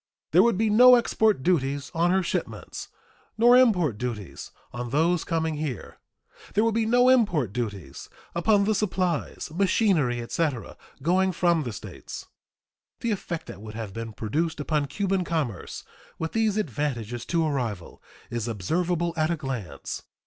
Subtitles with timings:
[0.31, 2.89] There would be no export duties on her shipments
[3.37, 5.99] nor import duties on those coming here.
[6.55, 12.25] There would be no import duties upon the supplies, machinery, etc., going from the States.
[13.01, 15.83] The effect that would have been produced upon Cuban commerce,
[16.17, 20.01] with these advantages to a rival, is observable at a glance.